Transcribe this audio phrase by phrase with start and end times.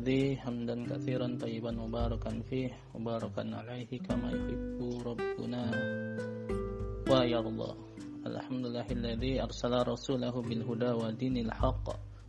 [0.00, 5.62] الذي حمدا كثيرا طيبا مباركا فيه مباركا عليه كما يحب ربنا.
[7.10, 7.70] ويرضى
[8.26, 11.86] الحمد لله الذي أرسل رسوله بالهدى ودين الحق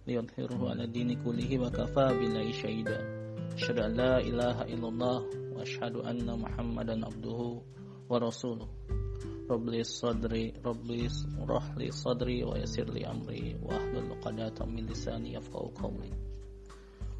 [0.07, 2.99] ليظهره على الدين كله وكفى بالله شهيدا.
[3.55, 5.19] أشهد أن لا إله إلا الله
[5.55, 7.39] وأشهد أن محمدا عبده
[8.09, 8.67] ورسوله.
[9.51, 15.33] رب لي صدري رب لي اشرح لي صدري ويسر لي أمري وأحلل عقدة من لساني
[15.33, 16.30] يفقهوا قولي.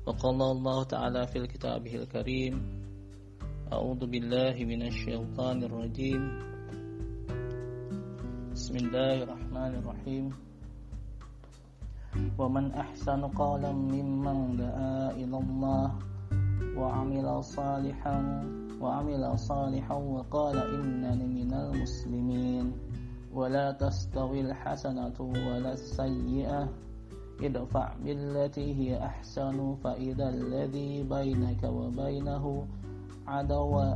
[0.02, 2.54] وقال الله تعالى في كتابه الكريم
[3.70, 6.22] أعوذ بالله من الشيطان الرجيم.
[8.52, 10.26] بسم الله الرحمن الرحيم.
[12.38, 15.88] ومن أحسن قولا ممن دعا إلى الله
[16.76, 18.18] وعمل صالحا
[18.82, 22.66] وعمل صالحا وقال إنني من المسلمين.
[23.32, 26.91] ولا تستوي الحسنة ولا السيئة.
[27.43, 32.45] ادفع بالتي هي أحسن فإذا الذي بينك وبينه
[33.27, 33.89] عدوة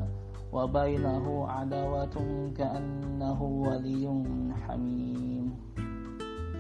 [0.53, 2.17] وبينه عداوة
[2.59, 4.05] كأنه ولي
[4.67, 5.47] حميم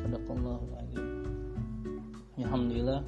[0.05, 1.09] صدق الله العظيم
[2.41, 3.05] Alhamdulillah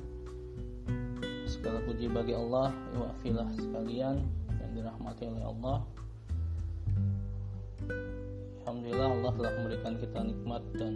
[1.48, 4.20] segala puji bagi Allah wafilah sekalian
[4.60, 5.78] yang dirahmati oleh Allah
[8.62, 10.94] Alhamdulillah Allah telah memberikan kita nikmat dan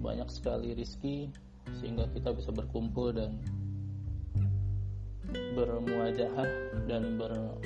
[0.00, 1.28] banyak sekali rizki
[1.79, 3.39] sehingga kita bisa berkumpul dan
[5.55, 6.49] bermuajahah
[6.87, 7.57] dan bertemu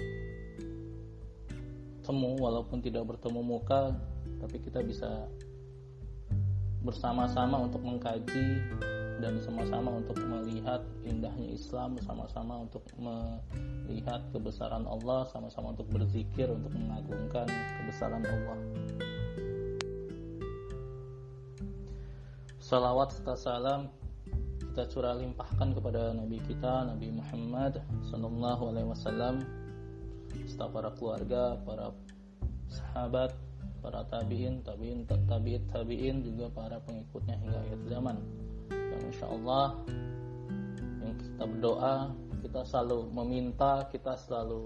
[2.41, 3.93] walaupun tidak bertemu muka
[4.39, 5.27] tapi kita bisa
[6.79, 8.63] bersama-sama untuk mengkaji
[9.19, 16.71] dan sama-sama untuk melihat indahnya Islam, sama-sama untuk melihat kebesaran Allah, sama-sama untuk berzikir untuk
[16.71, 18.59] mengagungkan kebesaran Allah.
[22.63, 23.91] Salawat serta salam
[24.79, 29.43] kita curah limpahkan kepada Nabi kita Nabi Muhammad Sallallahu Alaihi Wasallam
[30.47, 31.91] serta para keluarga, para
[32.71, 33.35] sahabat,
[33.83, 38.17] para tabiin, tabiin, tabiin, tabiin juga para pengikutnya hingga akhir zaman.
[38.71, 39.67] Dan insya Allah
[41.03, 41.95] yang kita berdoa,
[42.39, 44.63] kita selalu meminta, kita selalu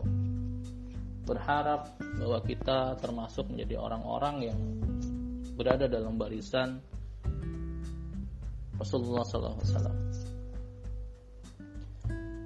[1.25, 1.89] berharap
[2.21, 4.59] bahwa kita termasuk menjadi orang-orang yang
[5.57, 6.85] berada dalam barisan
[8.77, 9.57] Rasulullah SAW.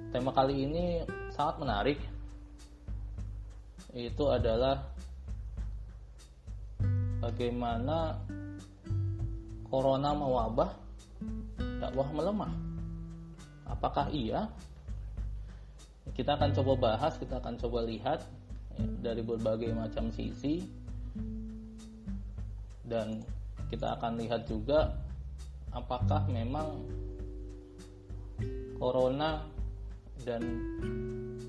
[0.08, 0.84] Tema kali ini
[1.32, 1.98] sangat menarik.
[3.92, 4.84] Itu adalah
[7.24, 8.20] bagaimana
[9.68, 10.70] corona mewabah,
[11.80, 12.52] dakwah melemah.
[13.68, 14.48] Apakah iya?
[16.16, 18.24] Kita akan coba bahas, kita akan coba lihat
[18.76, 20.64] ya, dari berbagai macam sisi,
[22.88, 23.22] dan
[23.68, 24.96] kita akan lihat juga
[25.72, 26.86] apakah memang
[28.78, 29.44] corona
[30.22, 30.42] dan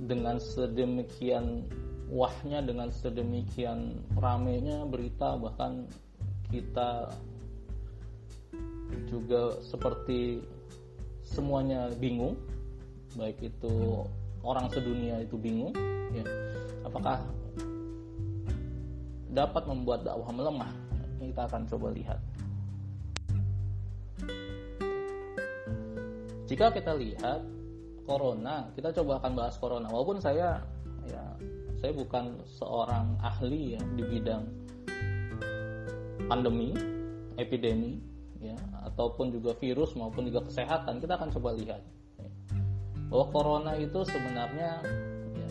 [0.10, 1.68] dengan sedemikian
[2.10, 5.86] wahnya dengan sedemikian ramenya berita bahkan
[6.50, 7.14] kita
[9.06, 10.42] juga seperti
[11.22, 12.34] semuanya bingung
[13.14, 14.06] baik itu
[14.42, 15.74] orang sedunia itu bingung
[16.14, 16.26] ya.
[16.86, 17.22] Apakah
[19.30, 20.72] dapat membuat dakwah melemah?
[21.20, 22.20] Kita akan coba lihat
[26.50, 27.46] jika kita lihat
[28.10, 29.86] corona, kita coba akan bahas corona.
[29.86, 30.66] Walaupun saya
[31.06, 31.24] ya
[31.78, 34.44] saya bukan seorang ahli ya di bidang
[36.26, 36.74] pandemi,
[37.38, 38.02] epidemi
[38.42, 38.58] ya
[38.90, 41.86] ataupun juga virus maupun juga kesehatan, kita akan coba lihat
[43.14, 44.82] bahwa corona itu sebenarnya
[45.38, 45.50] ya,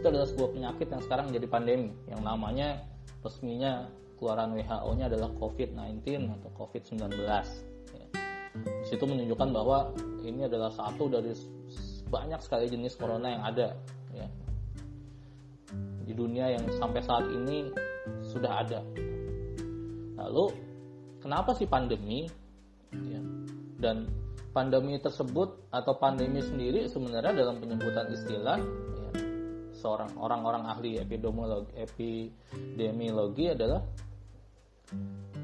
[0.00, 2.88] itu adalah sebuah penyakit yang sekarang menjadi pandemi yang namanya
[3.20, 6.04] resminya keluaran WHO-nya adalah COVID-19
[6.40, 7.67] atau COVID-19 di
[8.88, 9.92] situ menunjukkan bahwa
[10.24, 11.36] ini adalah satu dari
[12.08, 13.68] banyak sekali jenis corona yang ada
[14.16, 14.28] ya
[16.08, 17.68] di dunia yang sampai saat ini
[18.24, 18.80] sudah ada.
[20.16, 20.56] Lalu
[21.20, 22.24] kenapa sih pandemi?
[22.88, 23.20] Ya,
[23.76, 24.08] dan
[24.56, 28.56] pandemi tersebut atau pandemi sendiri sebenarnya dalam penyebutan istilah
[28.96, 29.10] ya,
[29.76, 33.84] seorang orang-orang ahli epidemiologi, epidemiologi adalah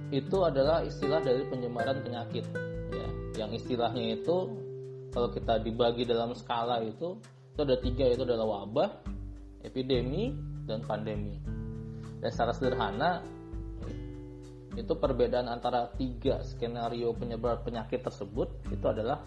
[0.09, 2.49] itu adalah istilah dari penyebaran penyakit
[2.89, 4.37] ya yang istilahnya itu
[5.11, 7.19] kalau kita dibagi dalam skala itu
[7.55, 8.91] itu ada tiga itu adalah wabah
[9.63, 10.35] epidemi
[10.67, 11.39] dan pandemi
[12.19, 13.23] dan secara sederhana
[14.75, 19.23] itu perbedaan antara tiga skenario penyebar penyakit tersebut itu adalah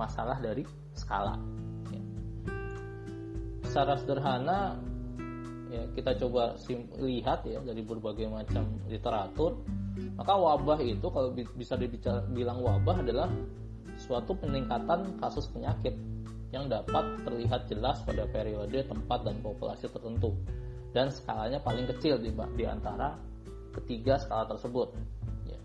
[0.00, 0.64] masalah dari
[0.96, 1.36] skala
[1.92, 2.00] ya.
[3.68, 4.80] secara sederhana
[5.66, 6.54] ya kita coba
[7.02, 9.58] lihat ya dari berbagai macam literatur
[10.14, 13.28] maka wabah itu kalau bisa dibilang wabah adalah
[13.96, 15.96] suatu peningkatan kasus penyakit
[16.54, 20.36] yang dapat terlihat jelas pada periode tempat dan populasi tertentu
[20.96, 23.20] dan skalanya paling kecil di, di antara
[23.76, 24.88] ketiga skala tersebut.
[25.44, 25.60] Ya.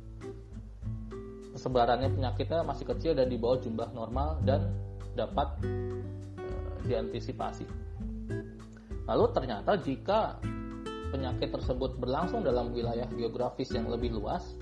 [1.56, 4.76] Persebarannya penyakitnya masih kecil dan di bawah jumlah normal dan
[5.16, 6.52] dapat e,
[6.84, 7.64] diantisipasi.
[9.10, 10.38] Lalu ternyata jika
[11.12, 14.56] penyakit tersebut berlangsung dalam wilayah geografis yang lebih luas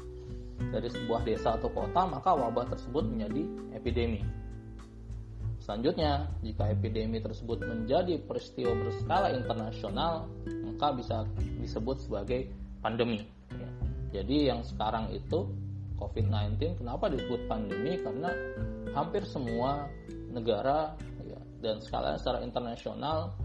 [0.60, 3.42] dari sebuah desa atau kota, maka wabah tersebut menjadi
[3.78, 4.22] epidemi.
[5.64, 10.26] Selanjutnya, jika epidemi tersebut menjadi peristiwa berskala internasional,
[10.66, 11.18] maka bisa
[11.62, 12.50] disebut sebagai
[12.82, 13.28] pandemi.
[14.10, 15.46] Jadi yang sekarang itu
[16.02, 18.02] COVID-19 kenapa disebut pandemi?
[18.02, 18.34] Karena
[18.98, 19.86] hampir semua
[20.34, 23.36] negara ya, dan skala secara internasional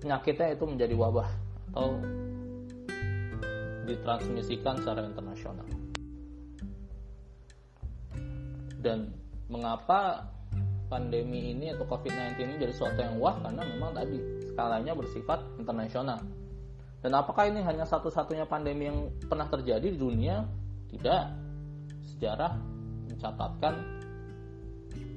[0.00, 1.28] penyakitnya itu menjadi wabah
[1.70, 2.00] atau
[3.84, 5.68] ditransmisikan secara internasional.
[8.80, 9.12] Dan
[9.52, 10.24] mengapa
[10.88, 14.18] pandemi ini atau COVID-19 ini jadi sesuatu yang wah karena memang tadi
[14.50, 16.18] skalanya bersifat internasional.
[17.00, 20.44] Dan apakah ini hanya satu-satunya pandemi yang pernah terjadi di dunia?
[20.90, 21.24] Tidak.
[22.16, 22.52] Sejarah
[23.08, 23.74] mencatatkan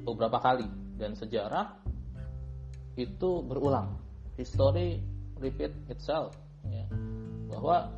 [0.04, 0.68] beberapa kali
[1.00, 1.80] dan sejarah
[3.00, 4.03] itu berulang.
[4.36, 5.02] History
[5.38, 6.34] repeat itself.
[6.66, 6.86] Ya.
[7.54, 7.92] Bahwa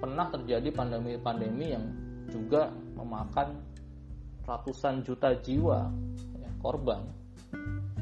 [0.00, 1.84] pernah terjadi pandemi-pandemi yang
[2.32, 3.60] juga memakan
[4.46, 5.90] ratusan juta jiwa
[6.66, 7.06] korban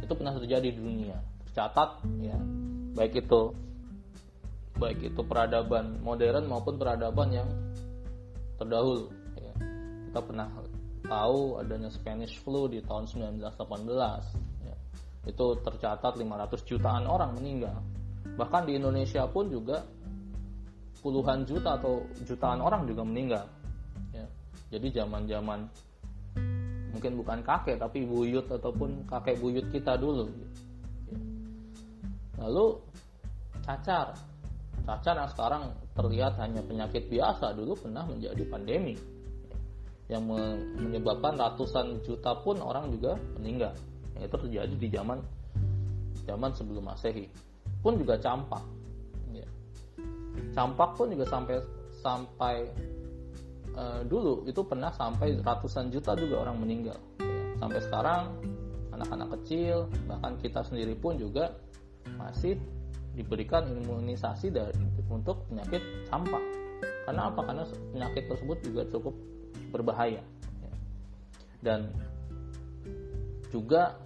[0.01, 2.37] itu pernah terjadi di dunia tercatat ya
[2.97, 3.53] baik itu
[4.81, 7.49] baik itu peradaban modern maupun peradaban yang
[8.57, 9.55] terdahulu ya.
[10.11, 10.49] kita pernah
[11.05, 14.54] tahu adanya Spanish flu di tahun 1918 ya.
[15.25, 17.81] Itu tercatat 500 jutaan orang meninggal.
[18.37, 19.81] Bahkan di Indonesia pun juga
[21.01, 23.47] puluhan juta atau jutaan orang juga meninggal.
[24.13, 24.27] Ya.
[24.73, 25.69] jadi zaman-zaman
[26.95, 30.29] mungkin bukan kakek tapi buyut ataupun kakek buyut kita dulu.
[32.37, 32.67] Lalu
[33.65, 34.13] cacar.
[34.85, 35.63] Cacar yang sekarang
[35.97, 38.97] terlihat hanya penyakit biasa dulu pernah menjadi pandemi.
[40.13, 40.37] Yang
[40.77, 43.73] menyebabkan ratusan juta pun orang juga meninggal
[44.15, 45.19] yang itu terjadi di zaman
[46.25, 47.29] zaman sebelum masehi
[47.85, 48.65] pun juga campak.
[49.35, 49.49] Ya.
[50.57, 51.61] campak pun juga sampai
[52.01, 52.57] sampai
[53.77, 56.97] uh, dulu itu pernah sampai ratusan juta juga orang meninggal.
[57.21, 58.23] Ya, sampai sekarang
[58.97, 61.53] anak-anak kecil bahkan kita sendiri pun juga
[62.17, 62.57] masih
[63.15, 64.75] diberikan imunisasi dari
[65.11, 66.43] untuk penyakit campak.
[67.05, 67.41] Karena apa?
[67.45, 69.15] Karena penyakit tersebut juga cukup
[69.71, 70.23] berbahaya.
[70.65, 70.73] Ya.
[71.61, 71.81] dan
[73.53, 74.04] juga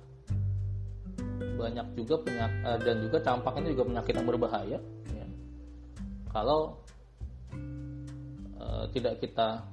[1.38, 4.78] banyak juga penyakit uh, dan juga campak ini juga penyakit yang berbahaya
[5.14, 5.26] ya.
[6.30, 6.78] kalau
[8.68, 9.64] Eh, tidak kita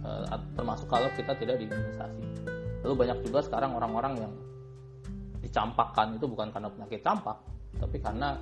[0.00, 0.24] uh,
[0.56, 2.24] termasuk kalau kita tidak diimunisasi.
[2.80, 4.32] Lalu banyak juga sekarang orang-orang yang
[5.44, 7.38] dicampakkan itu bukan karena penyakit campak,
[7.76, 8.40] tapi karena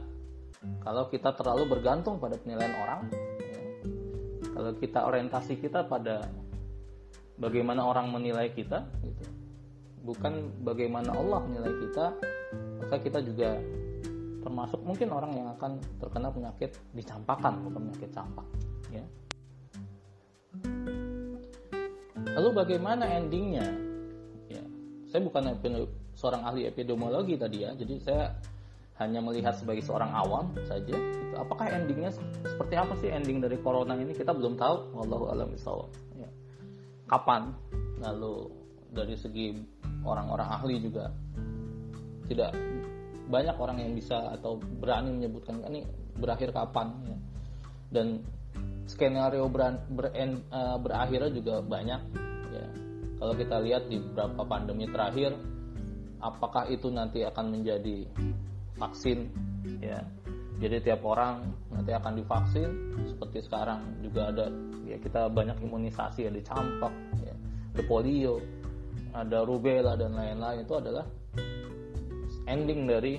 [0.79, 3.01] kalau kita terlalu bergantung pada penilaian orang,
[3.41, 3.61] ya,
[4.57, 6.33] kalau kita orientasi kita pada
[7.37, 9.25] bagaimana orang menilai kita, gitu,
[10.05, 12.07] bukan bagaimana Allah menilai kita,
[12.85, 13.57] maka kita juga
[14.45, 18.45] termasuk mungkin orang yang akan terkena penyakit dicampakkan bukan penyakit campak
[18.93, 19.01] ya
[22.35, 23.67] Lalu bagaimana endingnya?
[24.51, 24.63] Ya,
[25.07, 25.55] saya bukan
[26.19, 28.25] seorang ahli epidemiologi tadi ya, jadi saya
[28.99, 30.95] hanya melihat sebagai seorang awam saja.
[31.39, 32.15] Apakah endingnya
[32.47, 34.15] seperti apa sih ending dari corona ini?
[34.15, 34.99] Kita belum tahu.
[34.99, 35.51] Wallahu alam
[36.15, 36.31] ya.
[37.11, 37.55] Kapan?
[38.03, 38.51] Lalu
[38.95, 39.55] dari segi
[40.05, 41.11] orang-orang ahli juga.
[42.29, 42.53] Tidak
[43.29, 45.85] banyak orang yang bisa atau berani menyebutkan ini
[46.17, 46.93] berakhir kapan?
[47.05, 47.17] Ya.
[47.95, 48.27] dan
[48.91, 52.01] skenario ber, ber, uh, berakhirnya juga banyak
[52.51, 52.67] ya.
[53.23, 55.31] Kalau kita lihat di beberapa pandemi terakhir
[56.19, 58.09] apakah itu nanti akan menjadi
[58.77, 59.31] vaksin?
[59.79, 60.03] Ya.
[60.59, 62.71] Jadi tiap orang nanti akan divaksin
[63.11, 64.47] seperti sekarang juga ada
[64.87, 67.35] ya kita banyak imunisasi ada campak ya,
[67.75, 68.39] ada polio
[69.15, 70.67] ada rubella dan lain-lain.
[70.67, 71.07] Itu adalah
[72.51, 73.15] ending dari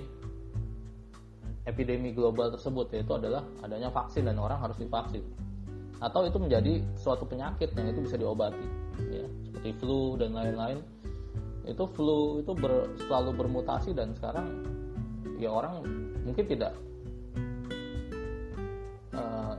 [1.65, 5.23] epidemi global tersebut yaitu adalah adanya vaksin dan orang harus divaksin.
[6.03, 8.67] Atau itu menjadi suatu penyakit yang itu bisa diobati
[9.09, 9.25] ya.
[9.49, 10.83] Seperti flu dan lain-lain.
[11.65, 14.45] Itu flu itu ber, selalu bermutasi dan sekarang
[15.41, 15.81] ya orang
[16.23, 16.77] mungkin tidak
[19.17, 19.57] uh,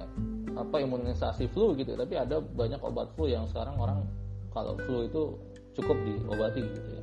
[0.56, 4.00] apa imunisasi flu gitu tapi ada banyak obat flu yang sekarang orang
[4.56, 5.36] kalau flu itu
[5.76, 7.02] cukup diobati gitu ya.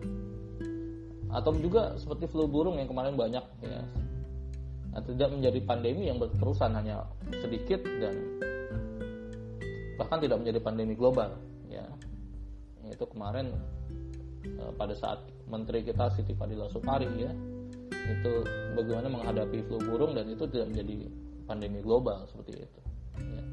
[1.33, 3.81] Atau juga seperti flu burung yang kemarin banyak ya.
[4.93, 7.09] Nah, tidak menjadi pandemi yang berterusan hanya
[7.41, 8.13] sedikit dan
[9.97, 11.33] bahkan tidak menjadi pandemi global
[11.69, 11.85] ya.
[12.85, 13.53] Itu kemarin
[14.61, 17.33] uh, pada saat menteri kita Siti Fadila Supari ya
[18.03, 18.43] itu
[18.75, 21.07] bagaimana menghadapi flu burung dan itu tidak menjadi
[21.47, 22.79] pandemi global seperti itu
[23.23, 23.43] ya.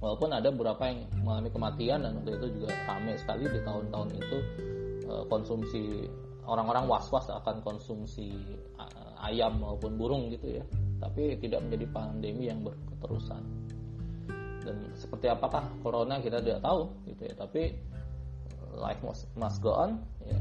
[0.00, 4.38] Walaupun ada beberapa yang mengalami kematian dan waktu itu juga ramai sekali di tahun-tahun itu
[5.06, 5.82] eh, konsumsi
[6.48, 8.32] orang-orang was-was akan konsumsi
[8.80, 10.64] eh, ayam maupun burung gitu ya.
[11.00, 13.40] Tapi tidak menjadi pandemi yang berketerusan.
[14.60, 17.34] Dan seperti apakah corona kita tidak tahu gitu ya.
[17.36, 17.72] Tapi
[18.76, 20.40] life must, must go on ya.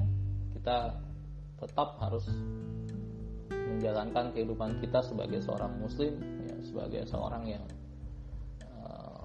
[0.55, 0.99] Kita
[1.59, 2.27] tetap harus
[3.51, 7.63] menjalankan kehidupan kita sebagai seorang muslim ya, sebagai seorang yang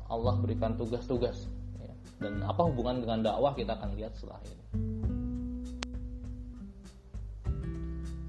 [0.08, 1.49] Allah berikan tugas-tugas.
[1.80, 1.92] Ya.
[2.20, 4.64] dan apa hubungan dengan dakwah kita akan lihat setelah ini.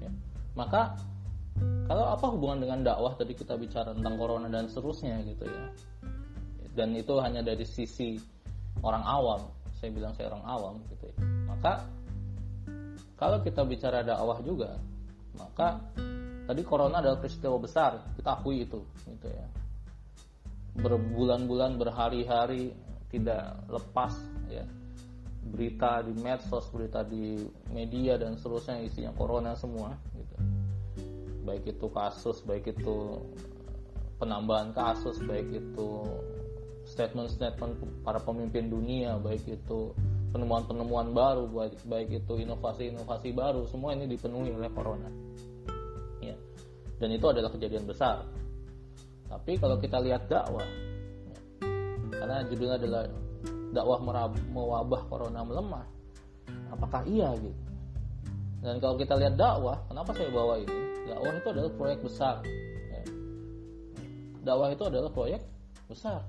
[0.04, 0.10] Ya.
[0.56, 0.96] maka
[1.86, 5.64] kalau apa hubungan dengan dakwah tadi kita bicara tentang corona dan seterusnya gitu ya.
[6.76, 8.20] Dan itu hanya dari sisi
[8.84, 9.40] orang awam.
[9.80, 11.16] Saya bilang saya orang awam gitu ya.
[11.48, 11.72] Maka
[13.16, 14.76] kalau kita bicara dakwah juga
[15.36, 15.80] maka
[16.48, 18.00] tadi corona adalah peristiwa besar.
[18.16, 19.46] Kita akui itu gitu ya
[20.80, 22.72] berbulan-bulan berhari-hari
[23.08, 24.12] tidak lepas
[24.50, 24.64] ya.
[25.46, 30.36] Berita di medsos berita di media dan seterusnya isinya corona semua gitu.
[31.46, 33.22] Baik itu kasus baik itu
[34.18, 35.88] penambahan kasus baik itu
[36.86, 39.94] statement-statement para pemimpin dunia baik itu
[40.34, 45.10] penemuan-penemuan baru baik, baik itu inovasi-inovasi baru semua ini dipenuhi oleh corona
[46.96, 48.24] dan itu adalah kejadian besar
[49.26, 50.66] tapi kalau kita lihat dakwah
[51.26, 51.38] ya,
[52.14, 53.02] karena judulnya adalah
[53.74, 53.98] dakwah
[54.50, 55.86] mewabah corona melemah
[56.70, 57.62] apakah iya gitu?
[58.62, 60.78] Dan kalau kita lihat dakwah kenapa saya bawa ini?
[61.06, 62.34] Dakwah itu adalah proyek besar
[62.90, 63.02] ya.
[64.42, 65.42] dakwah itu adalah proyek
[65.86, 66.20] besar.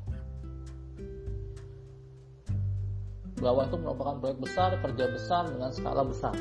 [3.37, 6.33] Dakwah itu merupakan proyek besar kerja besar dengan skala besar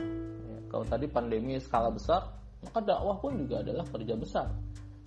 [0.44, 2.28] ya, kalau tadi pandemi skala besar
[2.64, 4.48] maka dakwah pun juga adalah kerja besar.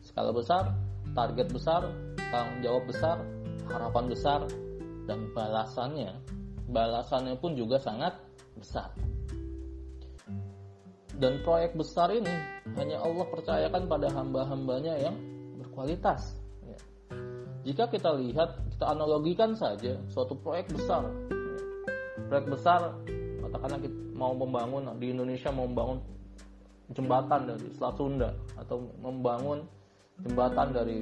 [0.01, 0.73] Skala besar
[1.13, 1.89] target besar
[2.29, 3.17] tanggung jawab besar
[3.69, 4.39] harapan besar
[5.09, 6.13] dan balasannya
[6.69, 8.13] balasannya pun juga sangat
[8.53, 8.93] besar.
[11.19, 12.31] Dan proyek besar ini
[12.79, 15.17] hanya Allah percayakan pada hamba-hambanya yang
[15.59, 16.39] berkualitas.
[16.63, 16.79] Ya.
[17.67, 21.11] jika kita lihat kita analogikan saja suatu proyek besar.
[22.31, 22.95] Proyek besar
[23.43, 25.99] katakanlah kita mau membangun di Indonesia mau membangun
[26.93, 29.65] jembatan dari Selat Sunda atau membangun
[30.25, 30.99] jembatan dari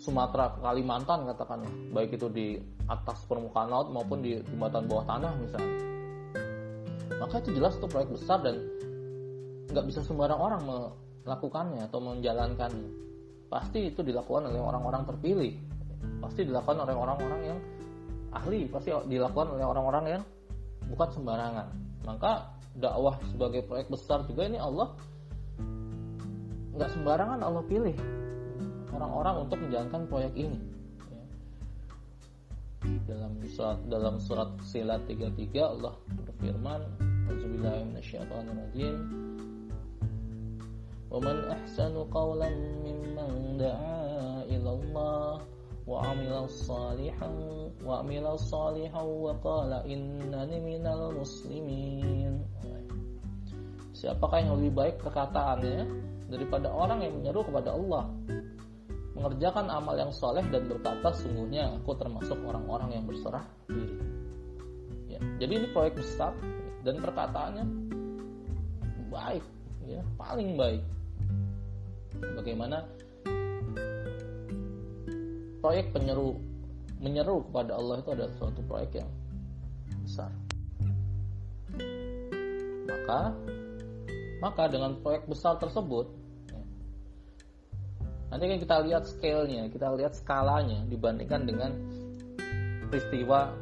[0.00, 2.56] Sumatera ke Kalimantan katakanlah baik itu di
[2.88, 5.76] atas permukaan laut maupun di jembatan bawah tanah misalnya.
[7.20, 8.56] Maka itu jelas itu proyek besar dan
[9.68, 10.62] nggak bisa sembarang orang
[11.28, 12.90] melakukannya atau menjalankannya.
[13.52, 15.52] Pasti itu dilakukan oleh orang-orang terpilih.
[16.24, 17.58] Pasti dilakukan oleh orang-orang yang
[18.32, 18.72] ahli.
[18.72, 20.22] Pasti dilakukan oleh orang-orang yang
[20.88, 21.66] bukan sembarangan.
[22.08, 22.32] Maka
[22.80, 24.96] dakwah sebagai proyek besar juga ini Allah
[26.74, 27.96] nggak sembarangan Allah pilih
[28.96, 30.58] orang-orang untuk menjalankan proyek ini.
[33.04, 36.80] Dalam surat dalam surat silat 33 Allah berfirman
[37.28, 38.96] Auzubillahiminasyaitonirrajim
[41.12, 45.44] Wa man ahsanu qawlan mimman da'a ila Allah
[45.89, 47.29] وعمل صالحا
[47.85, 52.33] وعمل صالحا وقال إنني من المسلمين
[53.95, 55.87] Siapakah yang lebih baik perkataannya
[56.27, 58.11] daripada orang yang menyeru kepada Allah
[59.15, 63.95] mengerjakan amal yang soleh dan berkata sungguhnya aku termasuk orang-orang yang berserah diri.
[65.07, 66.35] Ya, jadi ini proyek besar
[66.83, 67.65] dan perkataannya
[69.07, 69.45] baik,
[69.87, 70.83] ya paling baik.
[72.35, 72.83] Bagaimana
[75.60, 76.40] proyek penyeru
[77.00, 79.10] menyeru kepada Allah itu adalah suatu proyek yang
[80.04, 80.32] besar.
[82.88, 83.20] Maka
[84.40, 86.08] maka dengan proyek besar tersebut
[86.48, 86.60] ya,
[88.32, 91.70] nanti kan kita lihat scale-nya, kita lihat skalanya dibandingkan dengan
[92.88, 93.52] peristiwa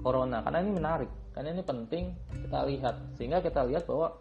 [0.00, 0.44] corona.
[0.44, 2.04] Karena ini menarik, karena ini penting
[2.46, 2.94] kita lihat.
[3.18, 4.14] Sehingga kita lihat bahwa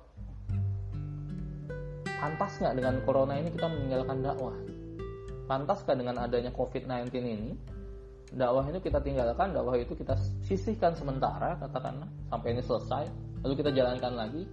[2.17, 4.57] pantas nggak dengan corona ini kita meninggalkan dakwah
[5.47, 7.51] pantaskah dengan adanya COVID-19 ini
[8.35, 13.07] dakwah itu kita tinggalkan, dakwah itu kita sisihkan sementara katakanlah sampai ini selesai,
[13.43, 14.43] lalu kita jalankan lagi.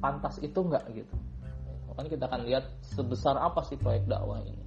[0.00, 1.12] Pantas itu enggak gitu.
[1.92, 4.64] Makanya kita akan lihat sebesar apa sih proyek dakwah ini.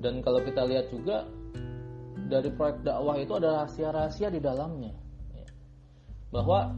[0.00, 1.28] Dan kalau kita lihat juga
[2.32, 4.96] dari proyek dakwah itu ada rahasia-rahasia di dalamnya.
[6.32, 6.72] Bahwa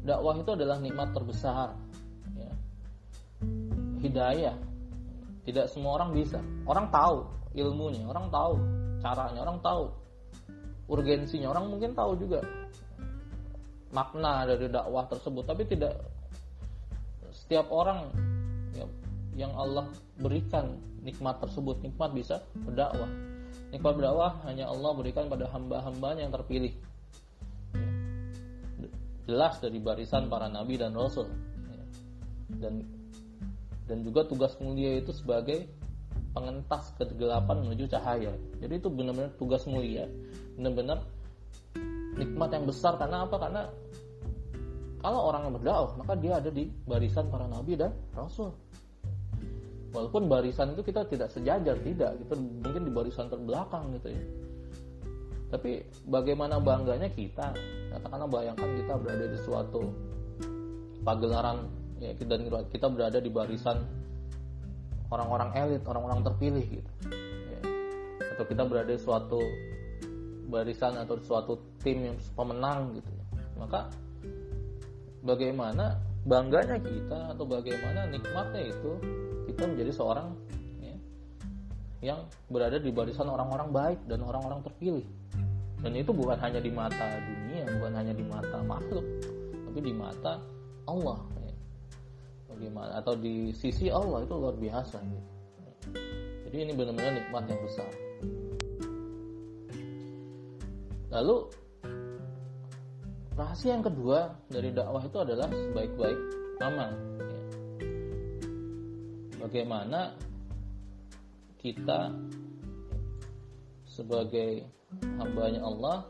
[0.00, 1.76] dakwah itu adalah nikmat terbesar.
[4.00, 4.71] Hidayah
[5.42, 6.38] tidak semua orang bisa.
[6.66, 8.54] Orang tahu ilmunya, orang tahu
[9.02, 9.90] caranya, orang tahu
[10.92, 12.44] urgensinya orang mungkin tahu juga
[13.92, 15.96] makna dari dakwah tersebut tapi tidak
[17.32, 18.12] setiap orang
[18.76, 18.86] ya,
[19.36, 19.88] yang Allah
[20.20, 23.08] berikan nikmat tersebut nikmat bisa berdakwah
[23.72, 26.72] nikmat berdakwah hanya Allah berikan pada hamba-hambanya yang terpilih
[27.76, 28.88] ya.
[29.28, 31.28] jelas dari barisan para nabi dan rasul
[31.68, 31.84] ya.
[32.68, 32.84] dan
[33.86, 35.66] dan juga tugas mulia itu sebagai
[36.32, 38.32] pengentas kegelapan menuju cahaya.
[38.58, 40.08] Jadi itu benar-benar tugas mulia,
[40.56, 41.04] benar-benar
[42.16, 43.36] nikmat yang besar karena apa?
[43.36, 43.62] Karena
[45.02, 48.54] kalau orang yang berdakwah maka dia ada di barisan para nabi dan rasul.
[49.92, 54.24] Walaupun barisan itu kita tidak sejajar, tidak, kita mungkin di barisan terbelakang gitu ya.
[55.52, 57.52] Tapi bagaimana bangganya kita,
[57.92, 59.84] katakanlah bayangkan kita berada di suatu
[61.04, 61.68] pagelaran
[62.02, 63.78] ya dan kita berada di barisan
[65.12, 66.90] orang-orang elit, orang-orang terpilih gitu.
[67.52, 67.60] Ya.
[68.34, 69.38] Atau kita berada di suatu
[70.50, 71.52] barisan atau suatu
[71.84, 73.10] tim yang pemenang gitu.
[73.12, 73.24] Ya.
[73.60, 73.80] Maka
[75.22, 78.92] bagaimana bangganya kita atau bagaimana nikmatnya itu
[79.46, 80.34] kita menjadi seorang
[80.82, 80.96] ya,
[82.02, 85.06] yang berada di barisan orang-orang baik dan orang-orang terpilih.
[85.82, 89.02] Dan itu bukan hanya di mata dunia, bukan hanya di mata makhluk,
[89.66, 90.38] tapi di mata
[90.86, 91.18] Allah
[92.62, 95.30] bagaimana atau di sisi Allah itu luar biasa gitu.
[96.46, 97.90] Jadi ini benar-benar nikmat yang besar.
[101.10, 101.36] Lalu
[103.34, 106.20] rahasia yang kedua dari dakwah itu adalah sebaik-baik
[106.62, 106.90] amal.
[107.18, 107.40] Ya.
[109.42, 110.00] Bagaimana
[111.58, 112.14] kita
[113.90, 114.70] sebagai
[115.18, 116.06] hambanya Allah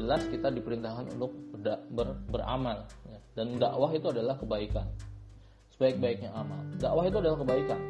[0.00, 2.88] jelas kita diperintahkan untuk ber, ber, beramal
[3.34, 4.86] dan dakwah itu adalah kebaikan.
[5.76, 6.60] Sebaik-baiknya amal.
[6.76, 7.80] Dakwah itu adalah kebaikan.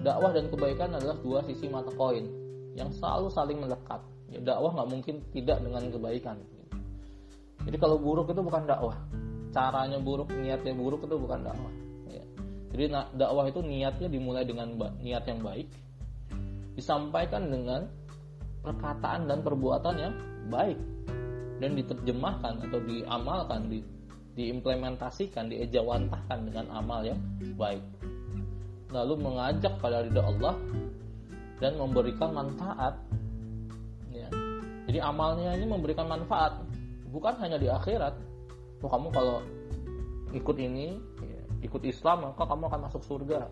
[0.00, 2.26] Dakwah dan kebaikan adalah dua sisi mata koin
[2.74, 4.00] yang selalu saling melekat.
[4.30, 6.36] Ya, dakwah nggak mungkin tidak dengan kebaikan.
[7.66, 8.96] Jadi kalau buruk itu bukan dakwah.
[9.50, 11.72] Caranya buruk niatnya buruk itu bukan dakwah.
[12.10, 12.24] Ya.
[12.74, 12.84] jadi
[13.14, 15.70] dakwah itu niatnya dimulai dengan niat yang baik
[16.78, 17.86] disampaikan dengan
[18.64, 20.14] perkataan dan perbuatan yang
[20.48, 20.78] baik
[21.60, 23.84] dan diterjemahkan atau diamalkan di
[24.38, 27.18] diimplementasikan, diejawantahkan dengan amal yang
[27.58, 27.82] baik.
[28.90, 30.54] Lalu mengajak pada ridha Allah
[31.62, 32.98] dan memberikan manfaat.
[34.10, 34.26] Ya.
[34.90, 36.58] Jadi amalnya ini memberikan manfaat,
[37.10, 38.14] bukan hanya di akhirat.
[38.80, 39.44] Tuh kamu kalau
[40.32, 43.46] ikut ini, ya, ikut Islam maka kamu akan masuk surga.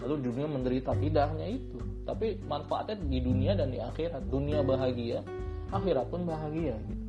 [0.00, 1.76] Lalu dunia menderita tidak hanya itu,
[2.08, 4.32] tapi manfaatnya di dunia dan di akhirat.
[4.32, 5.20] Dunia bahagia,
[5.72, 6.76] akhirat pun bahagia.
[6.88, 7.04] Gitu.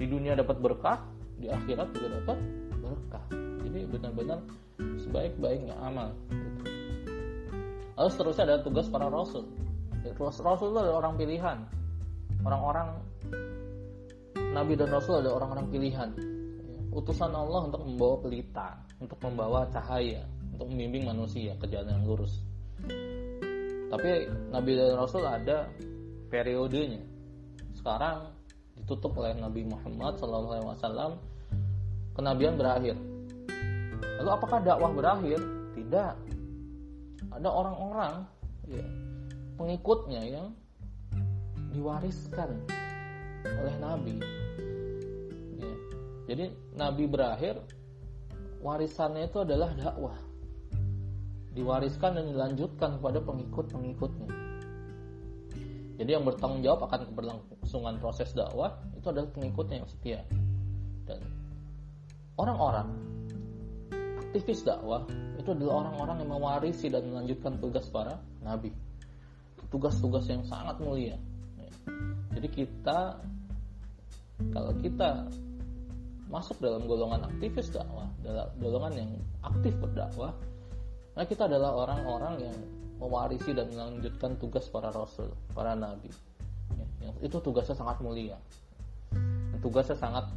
[0.00, 1.00] Di dunia dapat berkah,
[1.40, 2.38] di akhirat juga dapat
[2.78, 3.24] berkah.
[3.64, 4.38] Jadi benar-benar
[5.00, 6.60] sebaik-baiknya amal gitu.
[7.96, 9.44] lalu seterusnya ada tugas para rasul.
[10.16, 11.58] Rasul itu adalah orang pilihan.
[12.40, 12.88] Orang-orang
[14.56, 16.10] nabi dan rasul adalah orang-orang pilihan.
[16.90, 18.68] Utusan Allah untuk membawa pelita
[19.00, 22.40] untuk membawa cahaya untuk membimbing manusia ke jalan yang lurus.
[23.90, 24.10] Tapi
[24.52, 25.68] nabi dan rasul ada
[26.32, 27.04] periodenya.
[27.76, 28.32] Sekarang
[28.76, 31.20] ditutup oleh Nabi Muhammad SAW
[32.14, 32.96] kenabian berakhir.
[34.20, 35.40] Lalu apakah dakwah berakhir?
[35.76, 36.12] Tidak.
[37.30, 38.26] Ada orang-orang
[38.68, 38.84] ya,
[39.56, 40.46] pengikutnya yang
[41.72, 42.60] diwariskan
[43.46, 44.16] oleh Nabi.
[45.56, 45.72] Ya.
[46.28, 46.44] Jadi
[46.76, 47.60] Nabi berakhir,
[48.60, 50.16] warisannya itu adalah dakwah.
[51.50, 54.30] Diwariskan dan dilanjutkan kepada pengikut-pengikutnya.
[56.00, 60.20] Jadi yang bertanggung jawab akan keberlangsungan proses dakwah itu adalah pengikutnya yang setia.
[61.04, 61.20] Dan
[62.40, 62.88] orang-orang
[64.30, 65.04] aktivis dakwah
[65.36, 68.72] itu adalah orang-orang yang mewarisi dan melanjutkan tugas para nabi.
[69.68, 71.16] Tugas-tugas yang sangat mulia.
[72.32, 73.20] Jadi kita
[74.56, 75.28] kalau kita
[76.30, 79.10] masuk dalam golongan aktivis dakwah dalam golongan yang
[79.42, 80.30] aktif berdakwah
[81.18, 82.56] nah kita adalah orang-orang yang
[83.02, 86.12] mewarisi dan melanjutkan tugas para rasul para nabi.
[87.00, 88.36] Ya, itu tugasnya sangat mulia.
[89.64, 90.28] Tugasnya sangat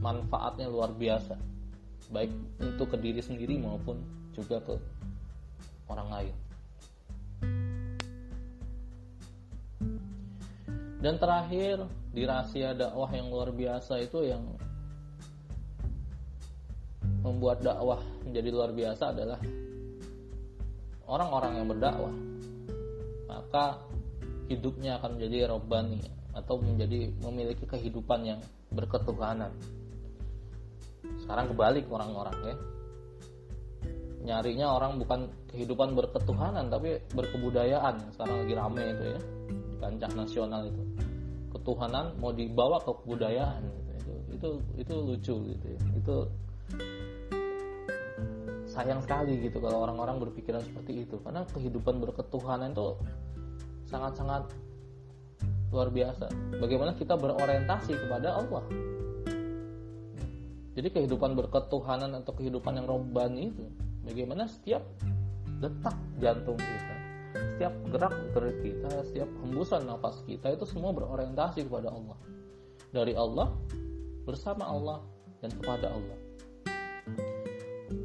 [0.00, 1.36] manfaatnya luar biasa.
[2.10, 4.00] Baik untuk ke diri sendiri maupun
[4.34, 4.74] juga ke
[5.86, 6.34] orang lain.
[11.00, 14.44] Dan terakhir di rahasia dakwah yang luar biasa itu yang
[17.24, 19.40] membuat dakwah menjadi luar biasa adalah
[21.08, 22.14] orang-orang yang berdakwah.
[23.32, 23.80] Maka
[24.52, 26.04] hidupnya akan menjadi robani
[26.36, 29.50] atau menjadi memiliki kehidupan yang berketuhanan
[31.24, 32.56] sekarang kebalik orang-orang ya.
[34.20, 38.12] Nyarinya orang bukan kehidupan berketuhanan tapi berkebudayaan.
[38.12, 39.20] Sekarang lagi rame itu ya.
[39.80, 40.82] Kancah nasional itu.
[41.56, 43.90] Ketuhanan mau dibawa ke kebudayaan gitu.
[43.90, 44.48] itu itu
[44.80, 45.80] itu lucu gitu ya.
[45.98, 46.16] itu
[48.70, 51.16] sayang sekali gitu kalau orang-orang berpikiran seperti itu.
[51.24, 52.96] Karena kehidupan berketuhanan itu
[53.88, 54.52] sangat-sangat
[55.72, 56.28] luar biasa.
[56.60, 58.62] Bagaimana kita berorientasi kepada Allah
[60.74, 63.66] jadi kehidupan berketuhanan atau kehidupan yang robbani itu
[64.06, 64.86] bagaimana setiap
[65.60, 67.00] detak jantung kita
[67.60, 72.16] setiap gerak gerik kita setiap hembusan nafas kita itu semua berorientasi kepada Allah.
[72.88, 73.52] Dari Allah
[74.24, 74.98] bersama Allah
[75.44, 76.18] dan kepada Allah.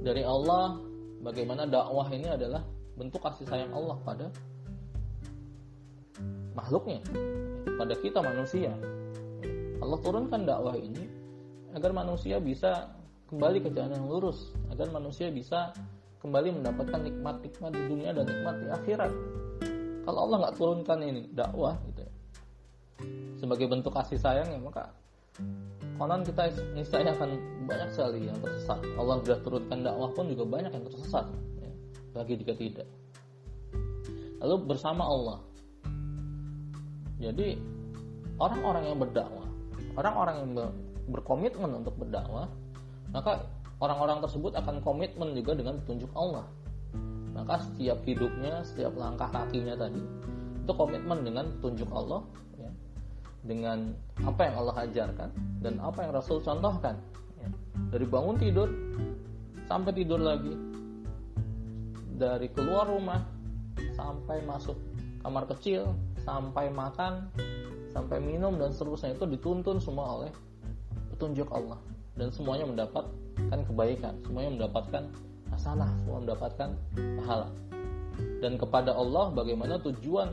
[0.03, 0.77] Dari Allah
[1.23, 2.67] bagaimana dakwah ini adalah
[2.99, 4.27] bentuk kasih sayang Allah pada
[6.51, 6.99] makhluknya
[7.79, 8.75] pada kita manusia.
[9.79, 11.14] Allah turunkan dakwah ini
[11.75, 12.87] agar manusia bisa
[13.27, 15.75] kembali ke jalan yang lurus agar manusia bisa
[16.23, 19.11] kembali mendapatkan nikmat-nikmat di dunia dan nikmat di akhirat.
[20.07, 22.11] Kalau Allah nggak turunkan ini dakwah gitu ya,
[23.37, 24.89] sebagai bentuk kasih sayang ya maka
[25.99, 27.35] konon kita niscaya akan
[27.67, 28.79] banyak sekali yang tersesat.
[28.95, 31.25] Allah sudah turunkan dakwah pun juga banyak yang tersesat
[31.59, 31.71] ya,
[32.15, 32.87] bagi jika tidak.
[34.39, 35.39] Lalu bersama Allah.
[37.19, 37.57] Jadi
[38.37, 39.45] orang-orang yang berdakwah
[39.95, 40.49] orang-orang yang
[41.09, 42.49] berkomitmen untuk berdakwah
[43.13, 43.45] maka
[43.79, 46.45] orang-orang tersebut akan komitmen juga dengan petunjuk Allah.
[47.35, 49.99] Maka setiap hidupnya setiap langkah kakinya tadi
[50.65, 52.23] itu komitmen dengan petunjuk Allah
[53.45, 53.93] dengan
[54.25, 55.29] apa yang Allah ajarkan
[55.61, 56.97] dan apa yang Rasul contohkan
[57.37, 57.49] ya.
[57.93, 58.67] dari bangun tidur
[59.69, 60.55] sampai tidur lagi.
[62.15, 63.21] Dari keluar rumah
[63.93, 64.79] sampai masuk
[65.19, 65.91] kamar kecil
[66.23, 67.27] sampai makan
[67.91, 70.31] sampai minum dan seterusnya itu dituntun semua oleh
[71.15, 71.79] petunjuk Allah.
[72.15, 75.03] Dan semuanya mendapatkan kebaikan semuanya mendapatkan
[75.51, 76.69] hasanah semua mendapatkan
[77.23, 77.47] pahala.
[78.39, 80.31] Dan kepada Allah bagaimana tujuan?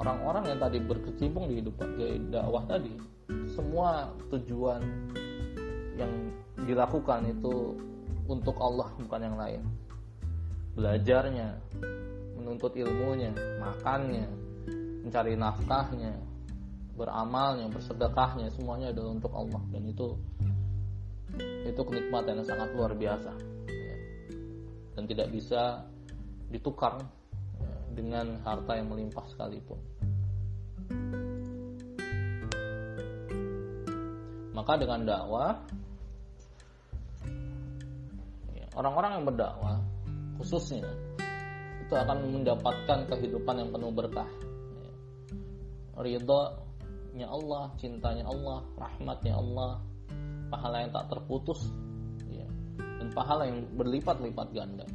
[0.00, 2.96] Orang-orang yang tadi berkecimpung di hidup di dakwah tadi
[3.52, 4.80] semua tujuan
[6.00, 6.08] yang
[6.64, 7.76] dilakukan itu
[8.24, 9.60] untuk Allah bukan yang lain.
[10.72, 11.60] Belajarnya
[12.38, 14.24] menuntut ilmunya makannya
[15.04, 16.16] mencari nafkahnya
[16.94, 20.08] beramalnya bersedekahnya semuanya adalah untuk Allah dan itu
[21.64, 23.32] itu kenikmatan yang sangat luar biasa
[23.70, 23.96] ya.
[24.98, 25.86] dan tidak bisa
[26.50, 26.98] ditukar
[27.62, 29.78] ya, dengan harta yang melimpah sekalipun
[34.60, 35.56] Maka dengan dakwah
[38.52, 39.80] ya, orang-orang yang berdakwah
[40.36, 40.84] khususnya
[41.80, 44.28] itu akan mendapatkan kehidupan yang penuh berkah.
[44.84, 44.92] Ya.
[47.10, 49.82] Ridho-nya Allah, cintanya Allah, rahmatnya Allah,
[50.46, 51.66] pahala yang tak terputus.
[52.30, 52.46] Ya,
[52.78, 54.86] dan pahala yang berlipat-lipat ganda.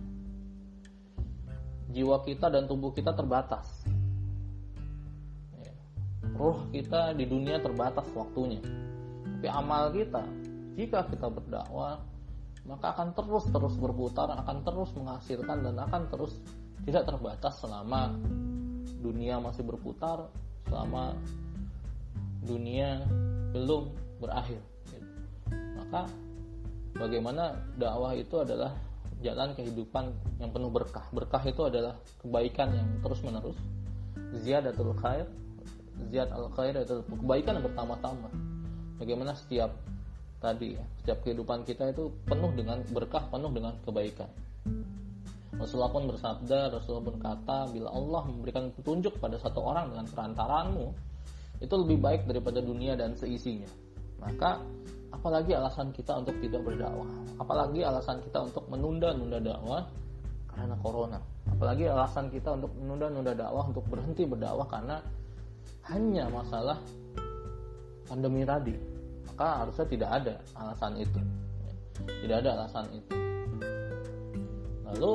[1.92, 3.68] Jiwa kita dan tubuh kita terbatas.
[6.40, 8.64] Roh kita di dunia terbatas waktunya.
[8.64, 10.24] Tapi amal kita
[10.80, 12.00] jika kita berdakwah
[12.64, 16.36] maka akan terus terus berputar akan terus menghasilkan dan akan terus
[16.88, 18.16] tidak terbatas selama
[19.00, 20.28] dunia masih berputar
[20.68, 21.16] selama
[22.46, 23.04] dunia
[23.52, 24.62] belum berakhir.
[25.76, 26.08] Maka
[26.96, 28.78] bagaimana dakwah itu adalah
[29.20, 31.06] jalan kehidupan yang penuh berkah.
[31.10, 33.58] Berkah itu adalah kebaikan yang terus menerus
[34.42, 35.28] ziyadatul khair
[36.12, 38.28] ziyad al khair itu kebaikan yang pertama-tama
[39.00, 39.72] bagaimana setiap
[40.44, 44.28] tadi ya setiap kehidupan kita itu penuh dengan berkah penuh dengan kebaikan.
[45.56, 50.86] Rasulullah pun bersabda Rasulullah pun kata bila Allah memberikan petunjuk pada satu orang dengan perantaraanmu
[51.60, 53.68] itu lebih baik daripada dunia dan seisinya.
[54.20, 54.64] Maka
[55.12, 57.08] apalagi alasan kita untuk tidak berdakwah?
[57.40, 59.84] Apalagi alasan kita untuk menunda-nunda dakwah
[60.52, 61.20] karena corona?
[61.52, 64.98] Apalagi alasan kita untuk menunda-nunda dakwah untuk berhenti berdakwah karena
[65.92, 66.80] hanya masalah
[68.10, 68.76] pandemi tadi.
[69.30, 71.20] Maka harusnya tidak ada alasan itu.
[72.24, 73.14] Tidak ada alasan itu.
[74.86, 75.14] Lalu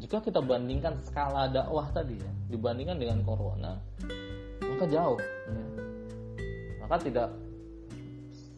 [0.00, 3.76] jika kita bandingkan skala dakwah tadi ya dibandingkan dengan corona
[4.64, 5.64] maka jauh ya.
[6.80, 7.28] maka tidak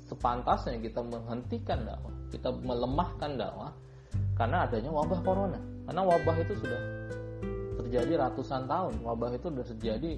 [0.06, 3.74] sepantasnya kita menghentikan dakwah kita melemahkan dakwah
[4.38, 5.58] karena adanya wabah corona
[5.90, 6.80] karena wabah itu sudah
[7.82, 10.12] terjadi ratusan tahun wabah itu sudah terjadi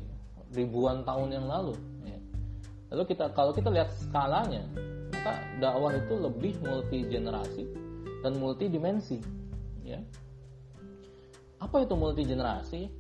[0.53, 1.73] ribuan tahun yang lalu
[2.05, 2.19] ya.
[2.93, 4.61] lalu kita kalau kita lihat skalanya
[5.09, 7.65] maka dakwah itu lebih multi generasi
[8.21, 9.19] dan multi dimensi
[9.89, 10.05] ya
[11.65, 12.93] apa itu multi generasi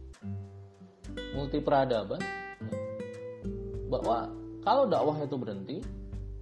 [1.36, 2.22] multi peradaban
[3.92, 4.32] bahwa
[4.64, 5.78] kalau dakwah itu berhenti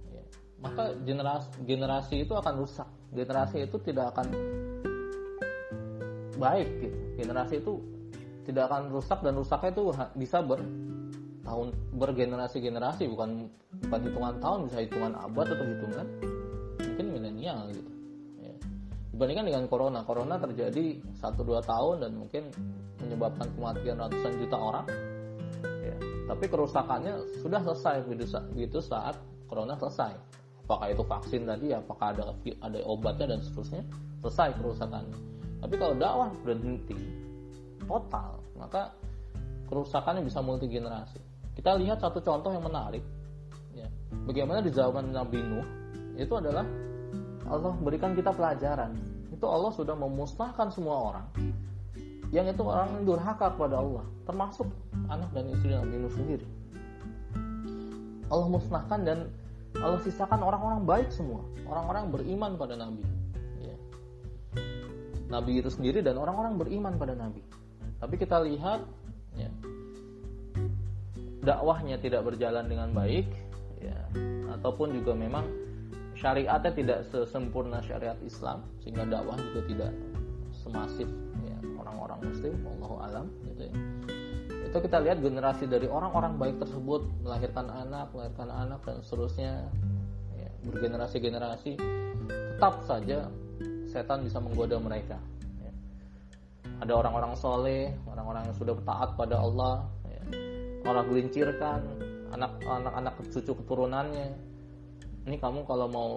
[0.07, 0.23] ya,
[0.63, 2.87] maka generasi generasi itu akan rusak.
[3.13, 4.31] Generasi itu tidak akan
[6.39, 6.97] baik gitu.
[7.19, 7.73] Generasi itu
[8.47, 9.83] tidak akan rusak dan rusaknya itu
[10.17, 10.63] bisa ber
[11.43, 11.67] tahun
[11.99, 13.11] bergenerasi-generasi.
[13.11, 13.51] Bukan
[13.85, 16.07] bukan hitungan tahun bisa hitungan abad atau hitungan
[16.79, 17.91] mungkin milenial gitu.
[19.13, 22.49] Dibandingkan dengan corona corona terjadi 1-2 tahun dan mungkin
[22.97, 24.85] menyebabkan kematian ratusan juta orang
[25.61, 25.95] ya.
[26.27, 27.13] tapi kerusakannya
[27.45, 27.95] sudah selesai
[28.51, 30.17] begitu saat corona selesai
[30.65, 32.33] apakah itu vaksin tadi apakah ada
[32.65, 33.85] ada obatnya dan seterusnya
[34.25, 35.17] selesai kerusakannya
[35.61, 36.97] tapi kalau dakwah berhenti
[37.85, 38.89] total maka
[39.69, 41.21] kerusakannya bisa multi generasi
[41.53, 43.05] kita lihat satu contoh yang menarik.
[43.77, 43.87] Ya.
[44.25, 45.67] Bagaimana di zaman Nabi Nuh
[46.17, 46.65] itu adalah
[47.47, 48.95] Allah berikan kita pelajaran.
[49.33, 51.27] Itu Allah sudah memusnahkan semua orang.
[52.33, 54.65] Yang itu orang yang durhaka kepada Allah, termasuk
[55.05, 56.47] anak dan istri Nabi Nuh sendiri.
[58.31, 59.29] Allah musnahkan dan
[59.77, 63.05] Allah sisakan orang-orang baik semua, orang-orang beriman pada Nabi.
[63.61, 63.77] Ya.
[65.29, 67.45] Nabi itu sendiri dan orang-orang beriman pada Nabi.
[68.01, 68.81] Tapi kita lihat,
[69.37, 69.49] ya,
[71.43, 73.27] dakwahnya tidak berjalan dengan baik
[73.83, 73.99] ya
[74.57, 75.43] ataupun juga memang
[76.23, 79.91] syariatnya tidak sesempurna syariat Islam sehingga dakwah juga tidak
[80.55, 81.11] semasif
[81.43, 83.73] ya, orang-orang muslim Allahu alam gitu ya
[84.63, 89.67] itu kita lihat generasi dari orang-orang baik tersebut melahirkan anak melahirkan anak dan seterusnya
[90.39, 91.75] ya, bergenerasi-generasi
[92.31, 93.27] tetap saja
[93.91, 95.19] setan bisa menggoda mereka
[95.59, 95.71] ya.
[96.79, 99.83] ada orang-orang soleh orang-orang yang sudah taat pada Allah
[100.87, 101.83] malah gelincirkan
[102.31, 104.52] anak-anak cucu keturunannya
[105.23, 106.09] ini kamu kalau mau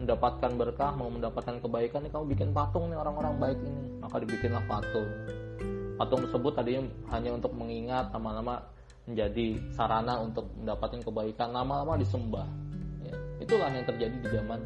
[0.00, 4.00] mendapatkan berkah mau mendapatkan kebaikan ini kamu bikin patung nih orang-orang baik ini.
[4.00, 5.08] Maka dibikinlah patung.
[6.00, 8.64] Patung tersebut tadinya hanya untuk mengingat lama-lama
[9.04, 12.48] menjadi sarana untuk mendapatkan kebaikan lama-lama disembah.
[13.04, 14.60] Ya, itulah yang terjadi di zaman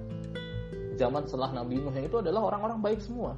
[0.94, 3.35] zaman setelah Nabi Nuh yang itu adalah orang-orang baik semua.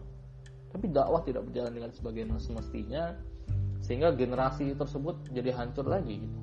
[0.73, 3.17] Tapi dakwah tidak berjalan dengan sebagaimana semestinya
[3.81, 6.39] sehingga generasi tersebut jadi hancur lagi gitu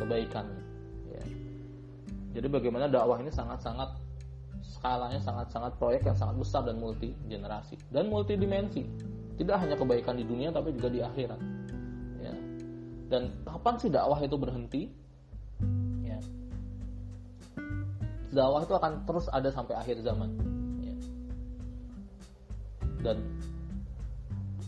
[0.00, 0.58] kebaikannya.
[0.58, 0.69] ya.
[2.30, 3.90] Jadi bagaimana dakwah ini sangat-sangat
[4.62, 8.86] skalanya sangat-sangat proyek yang sangat besar dan multi generasi dan multi dimensi
[9.40, 11.40] tidak hanya kebaikan di dunia tapi juga di akhirat
[12.20, 12.34] ya.
[13.08, 14.82] dan kapan sih dakwah itu berhenti
[16.04, 16.18] ya.
[18.30, 20.30] dakwah itu akan terus ada sampai akhir zaman
[20.84, 20.94] ya.
[23.00, 23.16] dan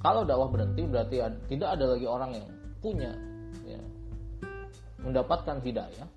[0.02, 2.48] kalau dakwah berhenti berarti tidak ada lagi orang yang
[2.82, 3.12] punya
[3.62, 3.78] ya,
[5.04, 6.08] mendapatkan hidayah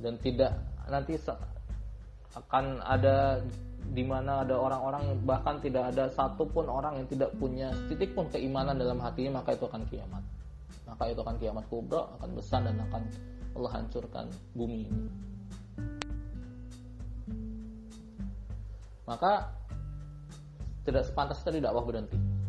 [0.00, 0.52] dan tidak
[0.88, 1.14] nanti
[2.34, 3.40] akan ada
[3.90, 8.78] di mana ada orang-orang bahkan tidak ada satupun orang yang tidak punya titik pun keimanan
[8.78, 10.22] dalam hatinya maka itu akan kiamat
[10.86, 13.02] maka itu akan kiamat kubra akan besar dan akan
[13.58, 15.04] Allah hancurkan bumi ini
[19.06, 19.50] maka
[20.86, 22.40] tidak sepantas tadi dakwah berhenti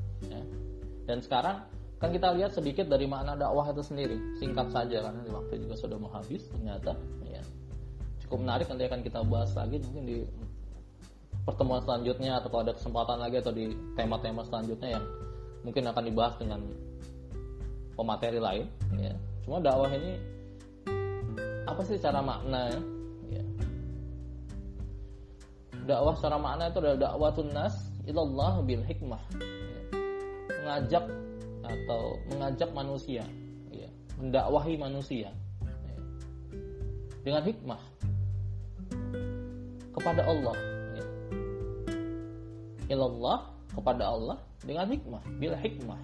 [1.12, 1.58] dan sekarang
[2.00, 4.18] kan kita lihat sedikit dari makna dakwah itu sendiri.
[4.42, 7.21] Singkat saja karena waktu juga sudah mau habis ternyata ya.
[8.32, 10.24] Cukup menarik nanti akan kita bahas lagi mungkin di
[11.44, 15.06] pertemuan selanjutnya atau kalau ada kesempatan lagi atau di tema-tema selanjutnya yang
[15.68, 16.64] mungkin akan dibahas dengan
[18.00, 19.12] pemateri lain ya.
[19.44, 20.16] Cuma dakwah ini
[21.68, 22.80] apa sih cara makna ya?
[23.36, 23.44] ya.
[25.92, 27.76] Dakwah secara makna itu adalah dakwah tunas
[28.08, 29.20] ilallah bil hikmah
[30.48, 31.04] mengajak
[31.68, 33.28] atau mengajak manusia
[33.76, 36.00] ya, mendakwahi manusia ya,
[37.28, 37.82] dengan hikmah
[39.92, 40.56] kepada Allah
[40.96, 41.06] ya.
[42.92, 43.40] ilallah
[43.72, 46.00] kepada Allah dengan hikmah bila hikmah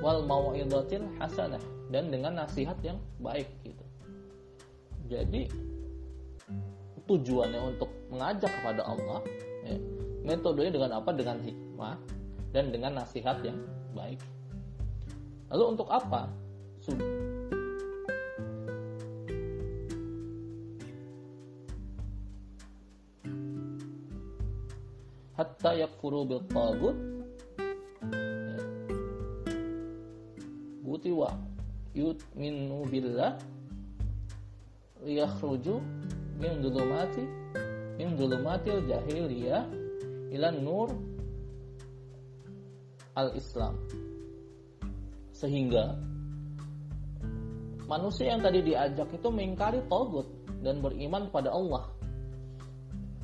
[0.00, 1.60] wal mau'izatil hasanah
[1.92, 3.84] dan dengan nasihat yang baik gitu.
[5.10, 5.50] Jadi
[7.04, 9.20] tujuannya untuk mengajak kepada Allah
[9.64, 9.76] Ya.
[10.24, 11.10] Metodenya dengan apa?
[11.12, 11.96] Dengan hikmah
[12.52, 13.56] dan dengan nasihat yang
[13.96, 14.20] baik.
[15.50, 16.28] Lalu untuk apa?
[25.60, 26.96] Hatta yakfuru bil tagut
[30.80, 31.36] buti wa
[31.92, 33.36] yu'minu billah
[35.04, 35.76] liyakhruju
[36.40, 37.28] min dhulumati
[38.00, 39.68] min dhulumatil jahiliyah
[40.32, 40.88] ilan nur
[43.20, 43.76] al-Islam.
[45.36, 45.92] Sehingga
[47.84, 50.24] manusia yang tadi diajak itu mengingkari togut
[50.64, 51.99] dan beriman pada Allah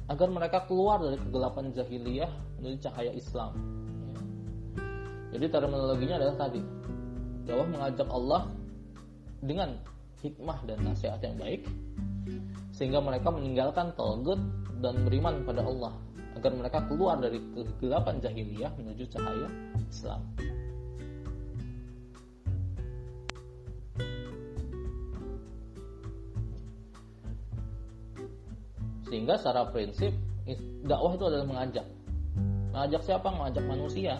[0.06, 2.30] agar mereka keluar dari kegelapan jahiliyah
[2.62, 3.52] menuju cahaya Islam.
[5.34, 6.62] Jadi terminologinya adalah tadi
[7.46, 8.42] bahwa mengajak Allah
[9.42, 9.78] dengan
[10.22, 11.66] hikmah dan nasihat yang baik
[12.72, 14.38] sehingga mereka meninggalkan togut
[14.80, 15.94] dan beriman pada Allah
[16.36, 19.48] agar mereka keluar dari kegelapan jahiliyah menuju cahaya
[19.88, 20.20] Islam.
[29.06, 30.12] Sehingga secara prinsip
[30.86, 31.86] dakwah itu adalah mengajak.
[32.74, 33.28] Mengajak siapa?
[33.30, 34.18] Mengajak manusia.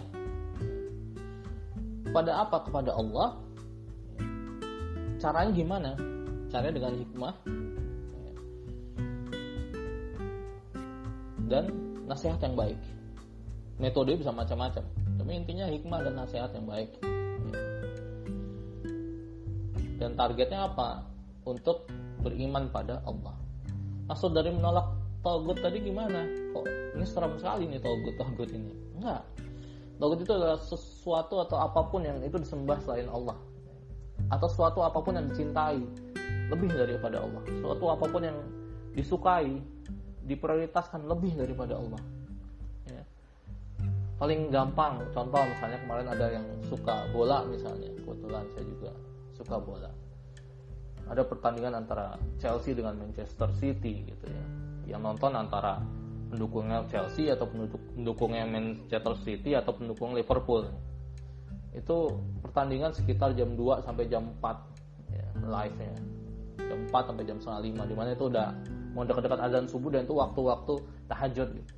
[2.11, 2.57] Pada apa?
[2.63, 3.37] Kepada Allah.
[5.21, 5.91] Caranya gimana?
[6.47, 7.33] Caranya dengan hikmah
[11.47, 11.71] dan
[12.05, 12.79] nasihat yang baik.
[13.77, 14.83] Metode bisa macam-macam,
[15.21, 16.91] tapi intinya hikmah dan nasihat yang baik.
[19.97, 21.05] Dan targetnya apa?
[21.45, 21.85] Untuk
[22.21, 23.36] beriman pada Allah.
[24.07, 24.87] Maksud dari menolak
[25.19, 26.23] togut tadi gimana?
[26.55, 26.65] Kok
[26.95, 28.71] ini serem sekali nih togut togut ini?
[28.95, 29.27] Enggak.
[29.99, 33.35] Togut itu adalah sesuatu atau apa pun yang itu disembah selain Allah,
[34.31, 35.81] atau sesuatu apa pun yang dicintai
[36.47, 38.37] lebih daripada Allah, sesuatu apa pun yang
[38.93, 39.57] disukai
[40.29, 42.01] diprioritaskan lebih daripada Allah.
[42.87, 43.03] Ya.
[44.21, 48.91] Paling gampang, contoh misalnya kemarin ada yang suka bola misalnya, kebetulan saya juga
[49.33, 49.89] suka bola
[51.07, 54.45] ada pertandingan antara Chelsea dengan Manchester City gitu ya.
[54.95, 55.83] Yang nonton antara
[56.27, 60.67] pendukungnya Chelsea atau pendukung pendukungnya Manchester City atau pendukung Liverpool.
[61.71, 65.93] Itu pertandingan sekitar jam 2 sampai jam 4 ya, live nya
[66.67, 68.47] jam 4 sampai jam setengah 5 di mana itu udah
[68.91, 70.73] mau dekat-dekat azan subuh dan itu waktu-waktu
[71.07, 71.73] tahajud gitu.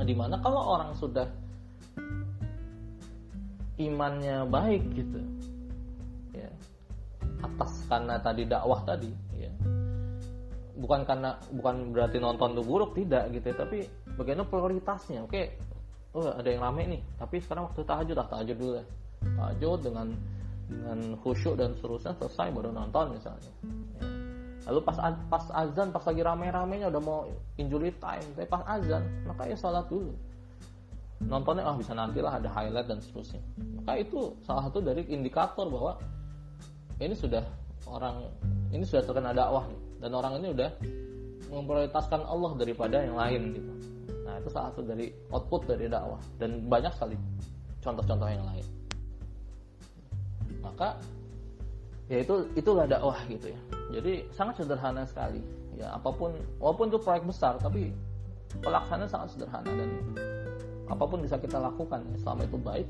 [0.00, 1.28] nah di mana kalau orang sudah
[3.76, 5.20] imannya baik gitu
[7.40, 9.50] atas karena tadi dakwah tadi ya.
[10.80, 13.78] Bukan karena bukan berarti nonton itu buruk tidak gitu ya, tapi
[14.16, 15.24] bagaimana prioritasnya?
[15.24, 15.56] Oke
[16.14, 17.00] oh ada yang rame nih.
[17.18, 18.84] Tapi sekarang waktu tahajud lah tahajud dulu ya.
[19.36, 20.08] Tahajud dengan
[20.70, 23.52] dengan khusyuk dan seterusnya selesai baru nonton misalnya.
[23.98, 24.06] Ya.
[24.68, 27.24] lalu pas pas azan pas lagi rame-ramenya udah mau
[27.56, 30.14] injury time tapi pas azan maka ya salat dulu.
[31.20, 33.44] Nontonnya ah oh, bisa nantilah ada highlight dan seterusnya.
[33.82, 36.00] Maka itu salah satu dari indikator bahwa
[37.00, 37.44] ini sudah
[37.88, 38.28] orang
[38.70, 40.70] ini sudah terkena dakwah nih dan orang ini udah
[41.50, 43.72] memprioritaskan Allah daripada yang lain gitu.
[44.22, 47.16] Nah itu salah satu dari output dari dakwah dan banyak sekali
[47.82, 48.66] contoh-contoh yang lain.
[50.60, 51.00] Maka
[52.06, 53.60] ya itu itulah dakwah gitu ya.
[53.90, 55.42] Jadi sangat sederhana sekali
[55.74, 57.90] ya apa pun walaupun itu proyek besar tapi
[58.60, 59.90] pelaksanaan sangat sederhana dan
[60.90, 62.86] apa pun bisa kita lakukan ya, selama itu baik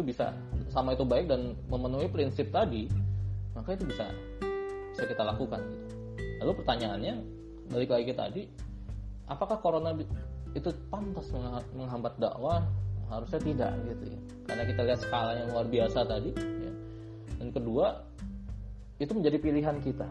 [0.00, 0.32] itu bisa
[0.72, 2.88] sama itu baik dan memenuhi prinsip tadi
[3.52, 4.08] maka itu bisa
[4.96, 5.84] bisa kita lakukan gitu.
[6.40, 7.14] lalu pertanyaannya
[7.68, 8.42] balik lagi tadi
[9.28, 9.92] apakah corona
[10.56, 11.28] itu pantas
[11.76, 12.64] menghambat dakwah
[13.12, 16.72] harusnya tidak gitu ya karena kita lihat skala yang luar biasa tadi ya.
[17.36, 18.00] dan kedua
[18.96, 20.08] itu menjadi pilihan kita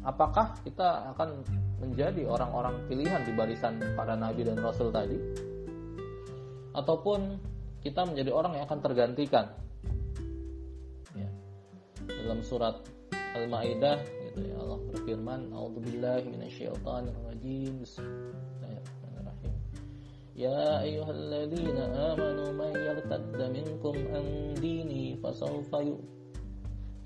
[0.00, 1.44] apakah kita akan
[1.76, 5.20] menjadi orang-orang pilihan di barisan para nabi dan rasul tadi
[6.72, 7.36] ataupun
[7.86, 9.46] kita menjadi orang yang akan tergantikan.
[11.14, 11.30] Ya.
[12.26, 12.82] dalam surat
[13.14, 17.86] Al-Maidah gitu ya Allah berfirman A'udzubillahi minasyaitonirrajim.
[17.86, 19.54] Bismillahirrahmanirrahim.
[20.34, 24.26] Ya ayyuhalladzina amanu man yartadda minkum an
[24.58, 26.02] dini fasawfa yu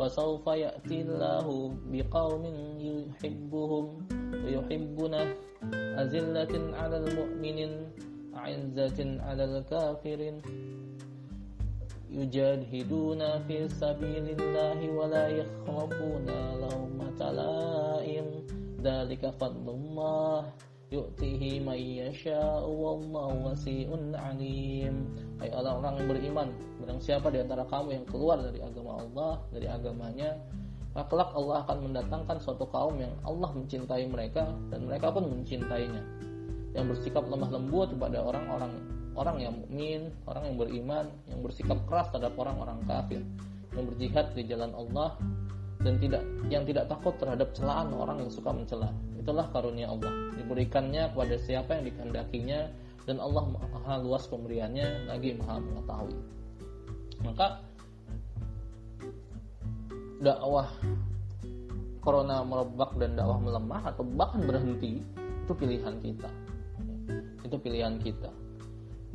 [0.00, 4.00] fasawfa ya'ti Allahu biqaumin yuhibbuhum
[4.32, 5.28] wa yuhibbunah
[6.00, 7.92] azillatin 'alal mu'minin
[8.40, 10.40] a'izzatin 'alal kafirin
[12.08, 18.26] yujadhiduna fi sabilillahi wa la yakhafuna lawmata la'im
[18.80, 20.48] dzalika fadlullah
[20.90, 25.06] yu'tihi may yasha'u wallahu wasi'un 'alim.
[25.38, 26.48] Hai orang-orang yang beriman
[26.82, 30.34] barang siapa di antara kamu yang keluar dari agama Allah dari agamanya
[30.90, 36.02] kelak Allah akan mendatangkan suatu kaum yang Allah mencintai mereka dan mereka pun mencintainya
[36.74, 38.72] yang bersikap lemah lembut kepada orang-orang
[39.18, 43.22] orang yang mukmin, orang yang beriman, yang bersikap keras terhadap orang-orang kafir,
[43.74, 45.18] yang berjihad di jalan Allah
[45.80, 48.92] dan tidak yang tidak takut terhadap celaan orang yang suka mencela.
[49.18, 50.12] Itulah karunia Allah.
[50.36, 52.60] Diberikannya kepada siapa yang dikehendakinya
[53.08, 56.16] dan Allah Maha luas pemberiannya lagi Maha mengetahui.
[57.20, 57.46] Maka
[60.20, 60.68] dakwah
[62.00, 65.00] corona merebak dan dakwah melemah atau bahkan berhenti
[65.44, 66.28] itu pilihan kita
[67.44, 68.30] itu pilihan kita.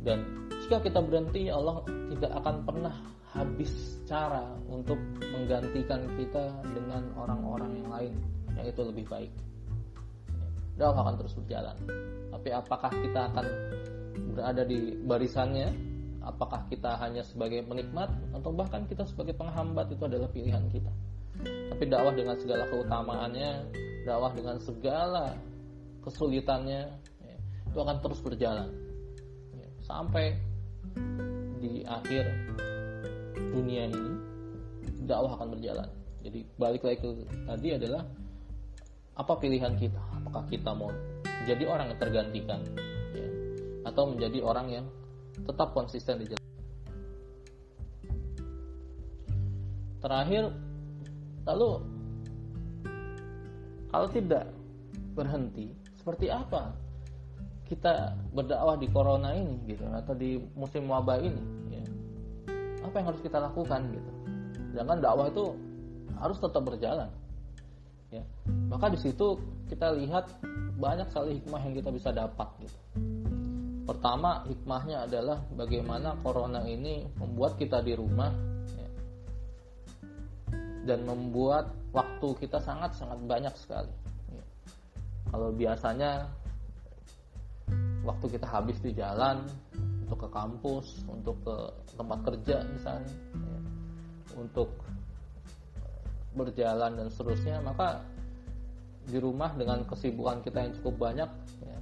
[0.02, 2.94] Dan jika kita berhenti Allah tidak akan pernah
[3.36, 8.12] habis cara untuk menggantikan kita dengan orang-orang yang lain
[8.56, 9.32] yang itu lebih baik.
[10.76, 11.76] Dakwah akan terus berjalan.
[12.32, 13.46] Tapi apakah kita akan
[14.36, 15.68] berada di barisannya?
[16.26, 18.10] Apakah kita hanya sebagai penikmat?
[18.34, 20.92] Atau bahkan kita sebagai penghambat itu adalah pilihan kita.
[21.44, 23.50] Tapi dakwah dengan segala keutamaannya
[24.06, 25.34] dakwah dengan segala
[26.06, 26.86] kesulitannya
[27.76, 28.72] itu akan terus berjalan.
[29.52, 30.40] Ya, sampai
[31.60, 32.24] di akhir
[33.36, 34.16] dunia ini
[35.04, 35.84] dakwah akan berjalan.
[36.24, 37.08] Jadi balik lagi ke
[37.44, 38.08] tadi adalah
[39.20, 40.00] apa pilihan kita?
[40.24, 40.88] Apakah kita mau
[41.44, 42.64] jadi orang yang tergantikan?
[43.12, 43.28] Ya,
[43.92, 44.86] atau menjadi orang yang
[45.44, 46.48] tetap konsisten di jalan.
[50.00, 50.48] Terakhir
[51.44, 51.84] lalu
[53.92, 54.48] kalau tidak
[55.12, 56.85] berhenti seperti apa
[57.66, 61.42] kita berdakwah di corona ini gitu atau di musim wabah ini
[61.74, 61.82] ya.
[62.86, 64.10] apa yang harus kita lakukan gitu
[64.70, 65.44] sedangkan dakwah itu
[66.16, 67.10] harus tetap berjalan
[68.14, 68.22] ya
[68.70, 69.34] maka di situ
[69.66, 70.30] kita lihat
[70.78, 72.78] banyak sekali hikmah yang kita bisa dapat gitu
[73.86, 78.34] pertama hikmahnya adalah bagaimana corona ini membuat kita di rumah
[78.74, 78.88] ya,
[80.90, 83.94] dan membuat waktu kita sangat sangat banyak sekali
[84.30, 84.44] ya.
[85.30, 86.30] kalau biasanya
[88.06, 89.42] waktu kita habis di jalan
[90.06, 91.56] untuk ke kampus, untuk ke
[91.98, 93.58] tempat kerja misalnya, ya,
[94.38, 94.70] untuk
[96.38, 98.06] berjalan dan seterusnya, maka
[99.06, 101.30] di rumah dengan kesibukan kita yang cukup banyak,
[101.66, 101.78] ya,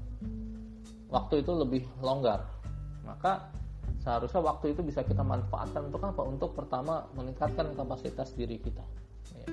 [1.12, 2.48] waktu itu lebih longgar.
[3.04, 3.52] Maka
[4.00, 6.22] seharusnya waktu itu bisa kita manfaatkan untuk apa?
[6.24, 8.84] Untuk pertama meningkatkan kapasitas diri kita,
[9.36, 9.46] ya,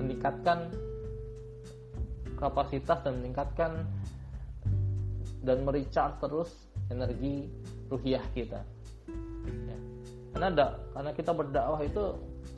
[0.00, 0.72] meningkatkan
[2.40, 3.84] kapasitas dan meningkatkan
[5.44, 6.50] dan mericharge terus
[6.88, 7.48] energi
[7.92, 8.60] ruhiah kita.
[9.68, 9.78] Ya.
[10.34, 10.66] Karena ada,
[10.96, 12.04] karena kita berdakwah itu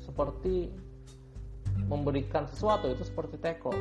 [0.07, 0.70] seperti
[1.91, 3.74] memberikan sesuatu itu seperti teko.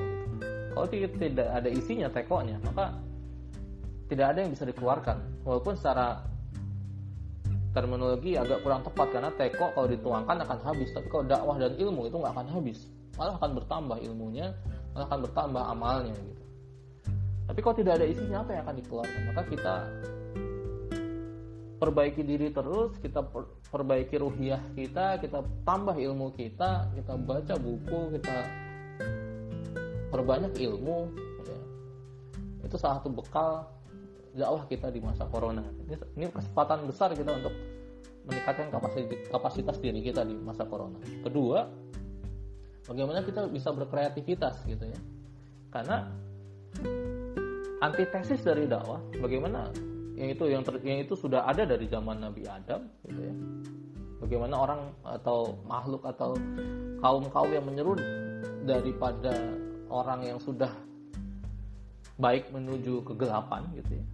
[0.75, 2.91] Kalau tidak ada isinya tekonya, maka
[4.11, 5.17] tidak ada yang bisa dikeluarkan.
[5.47, 6.19] Walaupun secara
[7.71, 12.07] terminologi agak kurang tepat karena teko kalau dituangkan akan habis, tapi kalau dakwah dan ilmu
[12.11, 14.47] itu nggak akan habis, malah akan bertambah ilmunya,
[14.91, 16.44] malah akan bertambah amalnya gitu.
[17.45, 19.21] Tapi kalau tidak ada isinya apa yang akan dikeluarkan?
[19.29, 19.75] Maka kita
[21.77, 23.21] perbaiki diri terus, kita
[23.69, 28.37] perbaiki ruhiah kita, kita tambah ilmu kita, kita baca buku, kita
[30.09, 31.11] perbanyak ilmu.
[31.45, 31.59] Ya.
[32.65, 33.69] Itu salah satu bekal
[34.35, 35.63] dakwah kita di masa corona.
[35.85, 37.55] Ini, ini kesempatan besar kita untuk
[38.25, 40.97] meningkatkan kapasitas, kapasitas diri kita di masa corona.
[41.21, 41.69] Kedua,
[42.89, 44.99] bagaimana kita bisa berkreativitas gitu ya.
[45.69, 46.09] Karena
[47.85, 48.99] antitesis dari dakwah.
[49.21, 49.69] Bagaimana
[50.15, 53.35] yang itu yang, ter, yang itu sudah ada dari zaman Nabi Adam gitu ya.
[54.23, 56.33] Bagaimana orang atau makhluk atau
[57.03, 57.93] kaum kaum yang menyeru
[58.65, 59.35] daripada
[59.91, 60.71] orang yang sudah
[62.17, 64.05] baik menuju kegelapan gitu ya.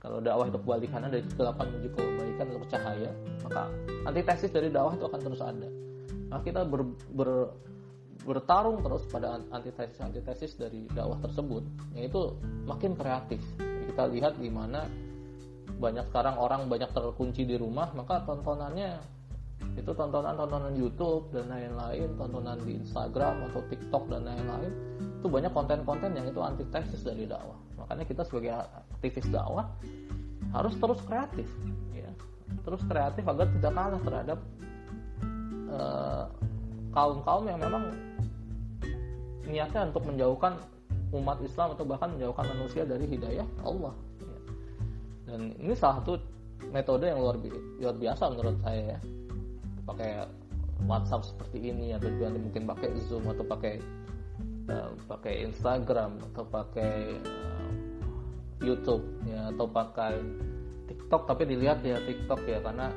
[0.00, 3.10] Kalau dakwah itu kebalikannya dari kegelapan menuju kebaikan atau cahaya
[3.44, 3.62] maka
[4.08, 5.68] antitesis dari dakwah itu akan terus ada.
[6.30, 7.30] Maka kita ber, ber,
[8.24, 11.64] bertarung terus pada antitesis-antitesis dari dakwah tersebut
[11.96, 12.36] yaitu
[12.68, 13.40] makin kreatif.
[13.90, 14.84] Kita lihat di mana
[15.80, 19.00] banyak sekarang orang banyak terkunci di rumah maka tontonannya
[19.76, 24.72] itu tontonan-tontonan YouTube dan lain-lain tontonan di Instagram atau TikTok dan lain-lain
[25.20, 27.56] itu banyak konten-konten yang itu antitesis dari dakwah.
[27.76, 28.56] Makanya kita sebagai
[28.96, 29.68] aktivis dakwah
[30.52, 31.48] harus terus kreatif
[31.92, 32.10] ya.
[32.64, 34.38] Terus kreatif agar tidak kalah terhadap
[35.70, 36.24] uh,
[36.90, 37.94] kaum-kaum yang memang
[39.46, 40.58] niatnya untuk menjauhkan
[41.10, 43.94] umat Islam atau bahkan menjauhkan manusia dari hidayah Allah.
[45.26, 46.18] Dan ini salah satu
[46.70, 47.38] metode yang luar,
[47.78, 48.98] luar biasa menurut saya ya.
[49.86, 50.10] Pakai
[50.86, 53.82] WhatsApp seperti ini atau juga mungkin pakai Zoom atau pakai
[54.70, 57.70] uh, pakai Instagram atau pakai uh,
[58.60, 60.14] YouTube ya atau pakai
[60.88, 62.92] TikTok tapi dilihat ya TikTok ya karena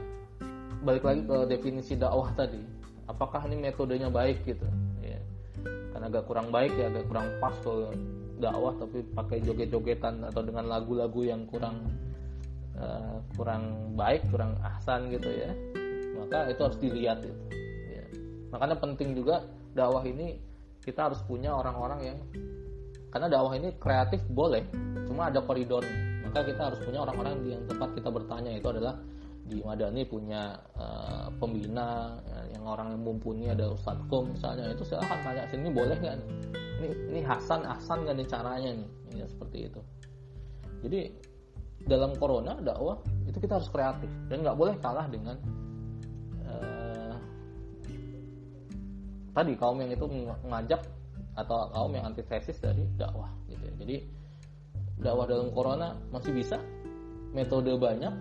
[0.83, 2.72] balik lagi ke definisi dakwah tadi
[3.08, 4.66] apakah ini metodenya baik gitu?
[5.04, 5.20] Ya
[5.93, 7.93] karena agak kurang baik ya agak kurang pas kalau
[8.41, 11.86] dakwah tapi pakai joget-jogetan atau dengan lagu-lagu yang kurang
[12.76, 15.54] uh, kurang baik kurang ahsan gitu ya.
[16.18, 17.43] Maka itu harus dilihat gitu
[17.88, 18.04] ya.
[18.49, 20.41] makanya penting juga dakwah ini
[20.84, 22.18] kita harus punya orang-orang yang
[23.14, 24.66] karena dakwah ini kreatif boleh
[25.06, 26.26] cuma ada koridornya.
[26.26, 28.97] Maka kita harus punya orang-orang yang tempat kita bertanya itu adalah
[29.43, 34.71] di Madani punya uh, pembina ya, yang orang yang mumpuni ada Ustadz Kum misalnya.
[34.71, 36.15] Itu silahkan tanya sini boleh nggak
[36.79, 38.89] ini ini Hasan Hasan nggak nih caranya nih?
[39.19, 39.81] Ya, seperti itu.
[40.83, 40.99] Jadi
[41.83, 44.09] dalam corona dakwah itu kita harus kreatif.
[44.31, 45.35] Dan nggak boleh kalah dengan
[46.47, 47.15] uh,
[49.35, 50.05] tadi kaum yang itu
[50.47, 50.81] mengajak
[51.33, 53.73] atau kaum yang antitesis dari dakwah gitu ya.
[53.81, 53.95] jadi
[55.01, 56.61] dakwah dalam corona masih bisa
[57.33, 58.13] metode banyak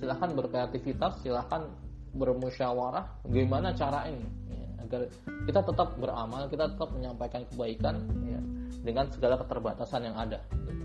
[0.00, 1.68] silahkan berkreativitas silahkan
[2.16, 5.00] bermusyawarah bagaimana cara ini ya, agar
[5.46, 7.96] kita tetap beramal kita tetap menyampaikan kebaikan
[8.26, 8.40] ya,
[8.82, 10.84] dengan segala keterbatasan yang ada gitu.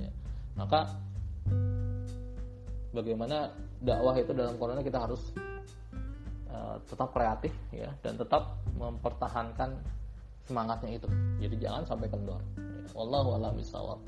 [0.00, 0.10] ya.
[0.58, 0.96] maka
[2.96, 3.52] bagaimana
[3.84, 5.20] dakwah itu dalam corona kita harus
[6.48, 9.76] uh, tetap kreatif ya dan tetap mempertahankan
[10.46, 11.08] semangatnya itu.
[11.42, 12.40] Jadi jangan sampai kendor.
[12.94, 14.00] Wallahu a'lam bishawab.